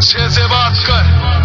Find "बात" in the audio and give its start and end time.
0.46-0.74